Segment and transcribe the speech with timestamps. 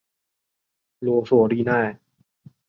[0.97, 1.99] 罗索利纳。